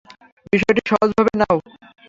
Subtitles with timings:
[0.53, 1.57] বিষয়টি সহজভাবে নাও।